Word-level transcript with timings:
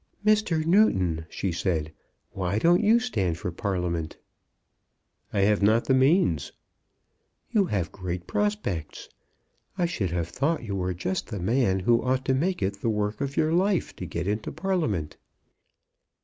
"Mr. 0.25 0.65
Newton," 0.65 1.27
she 1.29 1.51
said, 1.51 1.93
"why 2.31 2.57
don't 2.57 2.81
you 2.83 2.97
stand 2.97 3.37
for 3.37 3.51
Parliament?" 3.51 4.17
"I 5.31 5.41
have 5.41 5.61
not 5.61 5.85
the 5.85 5.93
means." 5.93 6.51
"You 7.51 7.65
have 7.65 7.91
great 7.91 8.25
prospects. 8.25 9.09
I 9.77 9.85
should 9.85 10.09
have 10.09 10.29
thought 10.29 10.63
you 10.63 10.75
were 10.75 10.95
just 10.95 11.27
the 11.27 11.39
man 11.39 11.81
who 11.81 12.01
ought 12.01 12.25
to 12.25 12.33
make 12.33 12.63
it 12.63 12.81
the 12.81 12.89
work 12.89 13.21
of 13.21 13.37
your 13.37 13.53
life 13.53 13.95
to 13.97 14.07
get 14.07 14.25
into 14.27 14.51
Parliament." 14.51 15.17